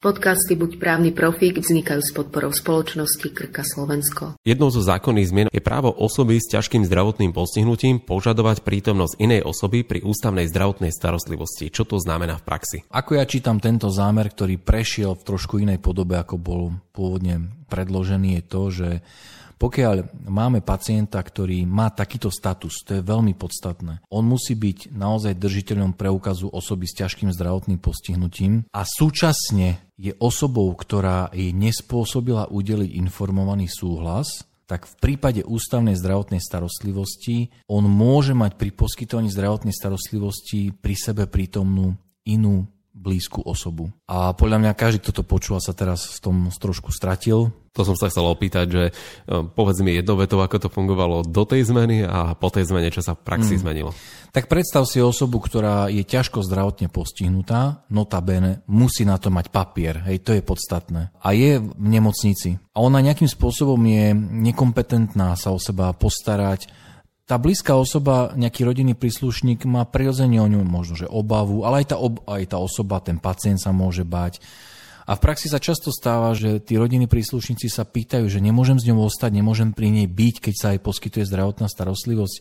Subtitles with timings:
[0.00, 4.32] Podcasty Buď právny profík vznikajú s podporou spoločnosti Krka Slovensko.
[4.48, 9.84] Jednou zo zákonných zmien je právo osoby s ťažkým zdravotným postihnutím požadovať prítomnosť inej osoby
[9.84, 11.68] pri ústavnej zdravotnej starostlivosti.
[11.68, 12.78] Čo to znamená v praxi?
[12.88, 16.62] Ako ja čítam tento zámer, ktorý prešiel v trošku inej podobe, ako bol
[16.96, 18.88] pôvodne predložený, je to, že
[19.60, 25.36] pokiaľ máme pacienta, ktorý má takýto status, to je veľmi podstatné, on musí byť naozaj
[25.36, 32.96] držiteľom preukazu osoby s ťažkým zdravotným postihnutím a súčasne je osobou, ktorá jej nespôsobila udeliť
[32.96, 40.72] informovaný súhlas, tak v prípade ústavnej zdravotnej starostlivosti on môže mať pri poskytovaní zdravotnej starostlivosti
[40.72, 42.64] pri sebe prítomnú inú
[42.94, 43.90] blízku osobu.
[44.06, 47.50] A podľa mňa každý, kto to počúva, sa teraz v tom trošku stratil.
[47.78, 48.92] To som sa chcel opýtať, že e,
[49.46, 52.98] povedz mi jedno veto, ako to fungovalo do tej zmeny a po tej zmene, čo
[52.98, 53.60] sa v praxi mm.
[53.62, 53.90] zmenilo.
[54.34, 60.02] Tak predstav si osobu, ktorá je ťažko zdravotne postihnutá, notabene, musí na to mať papier,
[60.10, 61.14] hej, to je podstatné.
[61.22, 62.58] A je v nemocnici.
[62.74, 66.66] A ona nejakým spôsobom je nekompetentná sa o seba postarať,
[67.30, 71.94] tá blízka osoba, nejaký rodinný príslušník má prirodzene o ňu možno, že obavu, ale aj
[71.94, 74.42] tá, ob, aj tá osoba, ten pacient sa môže bať.
[75.10, 78.86] A v praxi sa často stáva, že tí rodinní príslušníci sa pýtajú, že nemôžem s
[78.86, 82.36] ňou ostať, nemôžem pri nej byť, keď sa aj poskytuje zdravotná starostlivosť.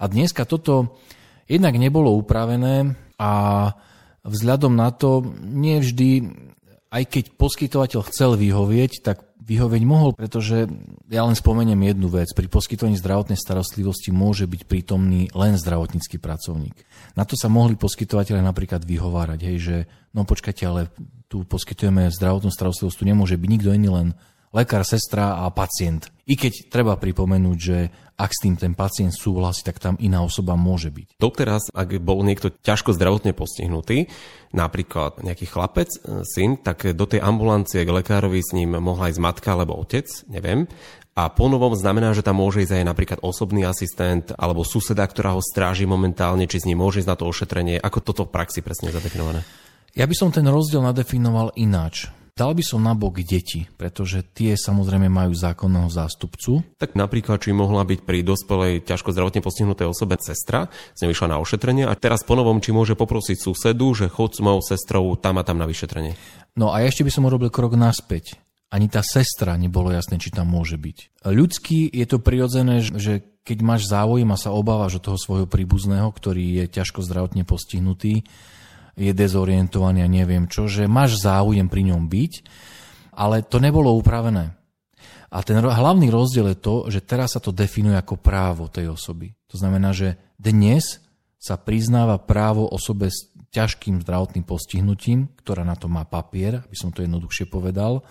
[0.00, 0.96] A dneska toto
[1.44, 3.32] jednak nebolo upravené a
[4.24, 6.32] vzhľadom na to nevždy,
[6.88, 10.68] aj keď poskytovateľ chcel vyhovieť, tak vyhoveť mohol, pretože
[11.08, 12.28] ja len spomeniem jednu vec.
[12.36, 16.76] Pri poskytovaní zdravotnej starostlivosti môže byť prítomný len zdravotnícky pracovník.
[17.16, 19.76] Na to sa mohli poskytovateľe napríklad vyhovárať, hej, že
[20.12, 20.92] no počkajte, ale
[21.32, 24.08] tu poskytujeme zdravotnú starostlivosť, tu nemôže byť nikto iný, len
[24.52, 26.12] lekár, sestra a pacient.
[26.28, 27.78] I keď treba pripomenúť, že
[28.18, 31.22] ak s tým ten pacient súhlasí, tak tam iná osoba môže byť.
[31.22, 34.10] Doteraz, ak bol niekto ťažko zdravotne postihnutý,
[34.50, 39.22] napríklad nejaký chlapec, e, syn, tak do tej ambulancie k lekárovi s ním mohla ísť
[39.22, 40.66] matka alebo otec, neviem.
[41.18, 45.42] A ponovom znamená, že tam môže ísť aj napríklad osobný asistent alebo suseda, ktorá ho
[45.42, 47.78] stráži momentálne, či s ním môže ísť na to ošetrenie.
[47.78, 49.42] Ako toto v praxi presne zadefinované?
[49.98, 52.06] Ja by som ten rozdiel nadefinoval ináč.
[52.38, 56.62] Dal by som nabok deti, pretože tie samozrejme majú zákonného zástupcu.
[56.78, 61.34] Tak napríklad, či mohla byť pri dospelej ťažko zdravotne postihnutej osobe sestra, z nej vyšla
[61.34, 65.42] na ošetrenie a teraz ponovom, či môže poprosiť susedu, že chod s mojou sestrou tam
[65.42, 66.14] a tam na vyšetrenie.
[66.54, 68.38] No a ešte by som urobil krok naspäť.
[68.70, 71.26] Ani tá sestra nebolo jasné, či tam môže byť.
[71.26, 76.06] Ľudský je to prirodzené, že keď máš záujem a sa obávaš o toho svojho príbuzného,
[76.14, 78.22] ktorý je ťažko zdravotne postihnutý,
[78.98, 82.32] je dezorientovaný a neviem čo, že máš záujem pri ňom byť,
[83.14, 84.58] ale to nebolo upravené.
[85.28, 89.36] A ten hlavný rozdiel je to, že teraz sa to definuje ako právo tej osoby.
[89.52, 91.04] To znamená, že dnes
[91.36, 96.90] sa priznáva právo osobe s ťažkým zdravotným postihnutím, ktorá na to má papier, aby som
[96.90, 98.02] to jednoduchšie povedal,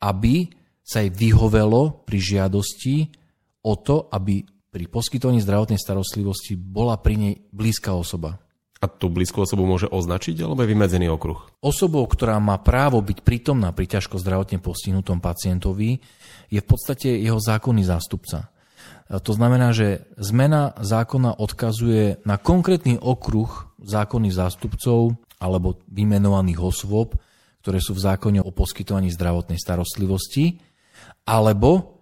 [0.00, 0.48] aby
[0.80, 2.96] sa jej vyhovelo pri žiadosti
[3.62, 8.40] o to, aby pri poskytovaní zdravotnej starostlivosti bola pri nej blízka osoba.
[8.80, 11.36] A tú blízku osobu môže označiť alebo je vymedzený okruh?
[11.60, 16.00] Osobou, ktorá má právo byť prítomná pri ťažko zdravotne postihnutom pacientovi,
[16.48, 18.48] je v podstate jeho zákonný zástupca.
[19.10, 27.20] To znamená, že zmena zákona odkazuje na konkrétny okruh zákonných zástupcov alebo vymenovaných osôb,
[27.60, 30.56] ktoré sú v zákone o poskytovaní zdravotnej starostlivosti,
[31.28, 32.00] alebo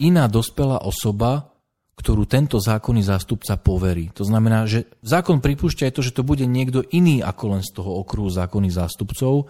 [0.00, 1.53] iná dospelá osoba,
[1.94, 4.10] ktorú tento zákonný zástupca poverí.
[4.18, 7.70] To znamená, že zákon pripúšťa aj to, že to bude niekto iný ako len z
[7.74, 9.46] toho okruhu zákonných zástupcov,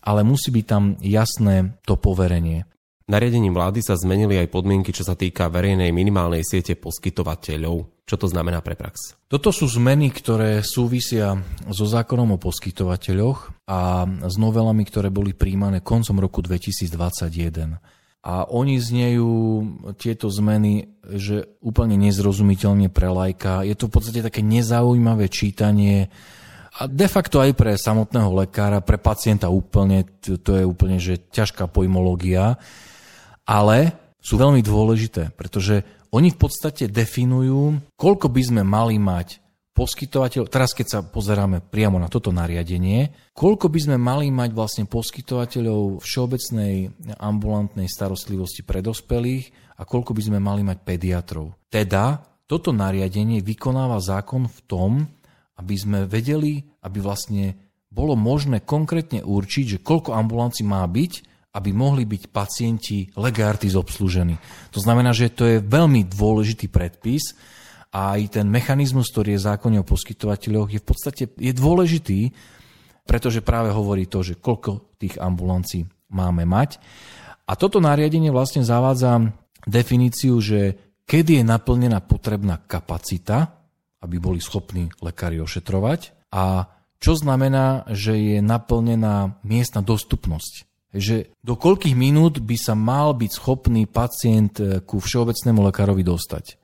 [0.00, 2.64] ale musí byť tam jasné to poverenie.
[3.10, 8.06] Nariadením vlády sa zmenili aj podmienky, čo sa týka verejnej minimálnej siete poskytovateľov.
[8.06, 9.18] Čo to znamená pre prax?
[9.26, 11.34] Toto sú zmeny, ktoré súvisia
[11.66, 18.76] so zákonom o poskytovateľoch a s novelami, ktoré boli príjmané koncom roku 2021 a oni
[18.76, 19.32] znejú
[19.96, 23.64] tieto zmeny, že úplne nezrozumiteľne pre lajka.
[23.64, 26.12] Je to v podstate také nezaujímavé čítanie
[26.78, 31.66] a de facto aj pre samotného lekára, pre pacienta úplne, to je úplne že ťažká
[31.66, 32.56] pojmológia,
[33.42, 35.82] ale sú veľmi dôležité, pretože
[36.14, 41.96] oni v podstate definujú, koľko by sme mali mať poskytovateľ, teraz keď sa pozeráme priamo
[41.96, 49.76] na toto nariadenie, koľko by sme mali mať vlastne poskytovateľov všeobecnej ambulantnej starostlivosti pre dospelých
[49.78, 51.56] a koľko by sme mali mať pediatrov.
[51.70, 52.20] Teda
[52.50, 54.92] toto nariadenie vykonáva zákon v tom,
[55.56, 57.54] aby sme vedeli, aby vlastne
[57.90, 61.12] bolo možné konkrétne určiť, že koľko ambulancií má byť,
[61.50, 64.38] aby mohli byť pacienti legárty zobslužení.
[64.70, 67.34] To znamená, že to je veľmi dôležitý predpis,
[67.90, 72.30] aj ten mechanizmus, ktorý je zákonne o poskytovateľoch, je v podstate je dôležitý,
[73.02, 75.82] pretože práve hovorí to, že koľko tých ambulancií
[76.14, 76.78] máme mať.
[77.50, 79.34] A toto nariadenie vlastne zavádza
[79.66, 83.58] definíciu, že kedy je naplnená potrebná kapacita,
[83.98, 86.70] aby boli schopní lekári ošetrovať a
[87.00, 90.68] čo znamená, že je naplnená miestna dostupnosť.
[90.92, 96.59] Že do koľkých minút by sa mal byť schopný pacient eh, ku všeobecnému lekárovi dostať.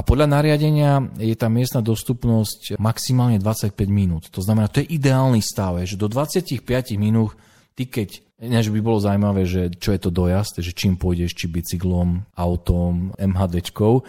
[0.00, 4.32] A podľa nariadenia je tá miestna dostupnosť maximálne 25 minút.
[4.32, 6.64] To znamená, to je ideálny stav, že do 25
[6.96, 7.36] minút
[7.76, 11.52] ty keď, než by bolo zaujímavé, že čo je to dojazd, že čím pôjdeš, či
[11.52, 14.00] bicyklom, autom, MHDčkou,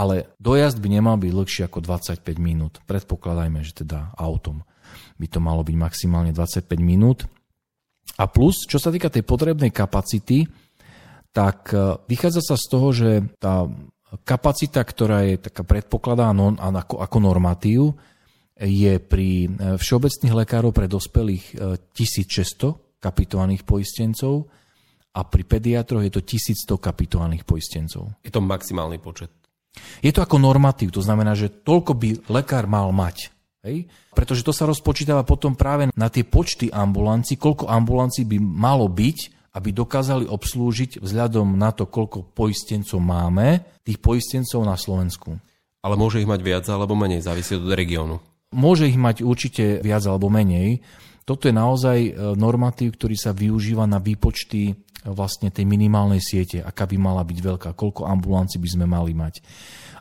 [0.00, 2.80] ale dojazd by nemal byť dlhší ako 25 minút.
[2.88, 4.64] Predpokladajme, že teda autom
[5.20, 7.28] by to malo byť maximálne 25 minút.
[8.16, 10.48] A plus, čo sa týka tej potrebnej kapacity,
[11.34, 13.68] tak e, vychádza sa z toho, že tá
[14.24, 17.80] kapacita, ktorá je taká predpokladá ako, ako normatív,
[18.58, 21.54] je pri e, všeobecných lekárov pre dospelých
[21.94, 24.50] 1600 e, kapitovaných poistencov
[25.14, 28.18] a pri pediatroch je to 1100 kapitovaných poistencov.
[28.22, 29.30] Je to maximálny počet.
[30.02, 33.30] Je to ako normatív, to znamená, že toľko by lekár mal mať.
[33.62, 33.86] Hej?
[34.10, 39.37] Pretože to sa rozpočítava potom práve na tie počty ambulancií, koľko ambulancií by malo byť,
[39.58, 45.34] aby dokázali obslúžiť vzhľadom na to, koľko poistencov máme, tých poistencov na Slovensku.
[45.82, 48.22] Ale môže ich mať viac alebo menej, závisí od regiónu.
[48.54, 50.78] Môže ich mať určite viac alebo menej.
[51.26, 54.74] Toto je naozaj e, normatív, ktorý sa využíva na výpočty e,
[55.10, 59.44] vlastne tej minimálnej siete, aká by mala byť veľká, koľko ambulancií by sme mali mať.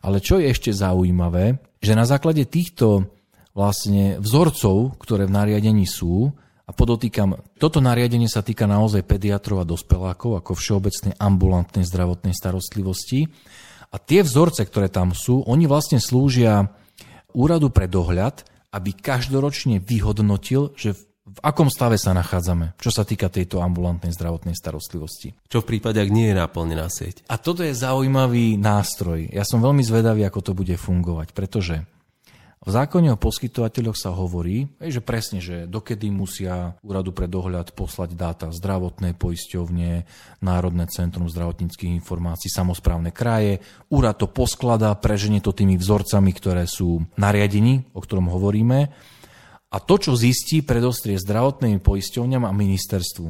[0.06, 3.09] Ale čo je ešte zaujímavé, že na základe týchto
[3.57, 6.31] vlastne vzorcov, ktoré v nariadení sú,
[6.68, 13.31] a podotýkam, toto nariadenie sa týka naozaj pediatrov a dospelákov ako všeobecnej ambulantnej zdravotnej starostlivosti.
[13.88, 16.68] A tie vzorce, ktoré tam sú, oni vlastne slúžia
[17.31, 18.44] úradu pre dohľad,
[18.75, 24.56] aby každoročne vyhodnotil, že v akom stave sa nachádzame, čo sa týka tejto ambulantnej zdravotnej
[24.56, 25.36] starostlivosti.
[25.48, 27.24] Čo v prípade, ak nie je naplnená sieť?
[27.31, 29.31] A toto je zaujímavý nástroj.
[29.31, 31.84] Ja som veľmi zvedavý, ako to bude fungovať, pretože
[32.68, 38.12] v zákone o poskytovateľoch sa hovorí, že presne, že dokedy musia úradu pre dohľad poslať
[38.19, 40.04] dáta zdravotnej poisťovne,
[40.44, 43.64] Národné centrum zdravotníckých informácií, samozprávne kraje.
[43.88, 48.92] Úrad to poskladá, preženie to tými vzorcami, ktoré sú nariadení, o ktorom hovoríme.
[49.72, 53.28] A to, čo zistí, predostrie zdravotnými poisťovňam a ministerstvu.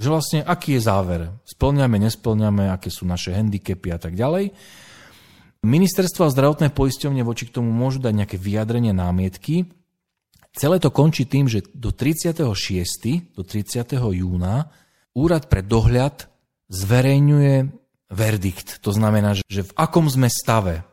[0.00, 1.20] Že vlastne, aký je záver?
[1.44, 4.56] Splňame, nesplňame, aké sú naše handicapy a tak ďalej.
[5.68, 9.68] Ministerstvo a zdravotné poisťovne voči k tomu môžu dať nejaké vyjadrenie námietky.
[10.56, 12.40] Celé to končí tým, že do 36.
[13.36, 13.84] do 30.
[14.16, 14.72] júna
[15.12, 16.24] úrad pre dohľad
[16.72, 17.68] zverejňuje
[18.08, 18.80] verdikt.
[18.80, 20.88] To znamená, že v akom sme stave.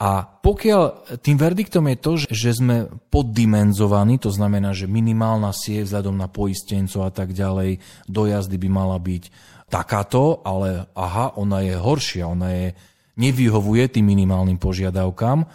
[0.00, 6.16] A pokiaľ tým verdiktom je to, že sme poddimenzovaní, to znamená, že minimálna sieť vzhľadom
[6.18, 7.78] na poistencov a tak ďalej,
[8.10, 9.30] dojazdy by mala byť
[9.70, 12.66] takáto, ale aha, ona je horšia, ona je
[13.14, 15.46] nevyhovuje tým minimálnym požiadavkám,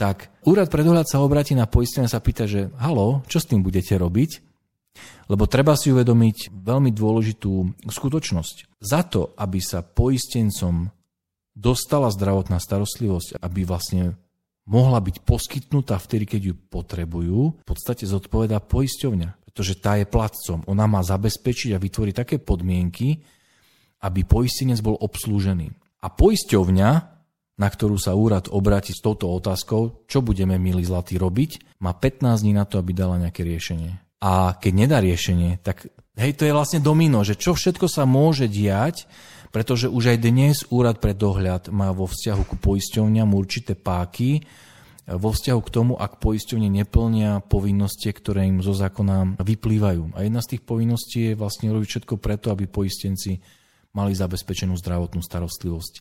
[0.00, 3.48] tak úrad pre dohľad sa obratí na poistenie a sa pýta, že halo, čo s
[3.48, 4.30] tým budete robiť?
[5.30, 8.80] Lebo treba si uvedomiť veľmi dôležitú skutočnosť.
[8.82, 10.90] Za to, aby sa poistencom
[11.54, 14.18] dostala zdravotná starostlivosť, aby vlastne
[14.66, 20.64] mohla byť poskytnutá vtedy, keď ju potrebujú, v podstate zodpoveda poisťovňa, pretože tá je platcom.
[20.66, 23.20] Ona má zabezpečiť a vytvoriť také podmienky,
[24.00, 25.76] aby poistenec bol obslúžený.
[26.00, 26.90] A poisťovňa,
[27.60, 32.40] na ktorú sa úrad obráti s touto otázkou, čo budeme, milí zlatí, robiť, má 15
[32.40, 34.00] dní na to, aby dala nejaké riešenie.
[34.20, 38.48] A keď nedá riešenie, tak hej, to je vlastne domino, že čo všetko sa môže
[38.48, 39.08] diať,
[39.50, 44.44] pretože už aj dnes úrad pre dohľad má vo vzťahu ku poisťovňam určité páky,
[45.10, 50.14] vo vzťahu k tomu, ak poisťovne neplnia povinnosti, ktoré im zo zákona vyplývajú.
[50.14, 53.42] A jedna z tých povinností je vlastne robiť všetko preto, aby poistenci
[53.94, 55.94] mali zabezpečenú zdravotnú starostlivosť.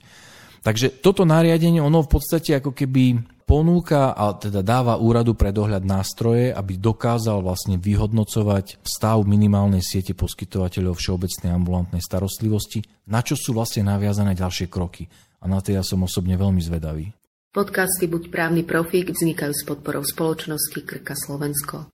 [0.60, 5.88] Takže toto nariadenie, ono v podstate ako keby ponúka a teda dáva úradu pre dohľad
[5.88, 13.56] nástroje, aby dokázal vlastne vyhodnocovať stav minimálnej siete poskytovateľov všeobecnej ambulantnej starostlivosti, na čo sú
[13.56, 15.08] vlastne naviazané ďalšie kroky.
[15.40, 17.16] A na to ja som osobne veľmi zvedavý.
[17.50, 21.90] Podcasty Buď právny profík vznikajú s podporou spoločnosti Krka Slovensko.